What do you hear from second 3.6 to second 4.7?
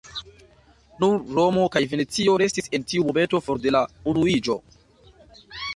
de la unuiĝo.